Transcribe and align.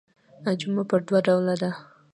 جمعه 0.59 0.83
پر 0.89 0.99
دوه 1.07 1.19
ډوله 1.25 1.55
ده. 1.61 1.71